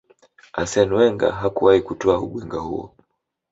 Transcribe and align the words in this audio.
Arsene 0.61 0.93
Wenger 0.97 1.31
hakuwahi 1.39 1.81
kutwaa 1.81 2.17
ubingwa 2.25 2.59
huo 2.61 2.95